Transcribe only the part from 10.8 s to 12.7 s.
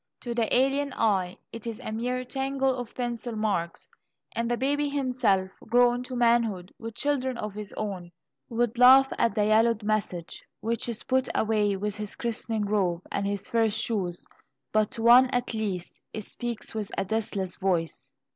is put away with his christening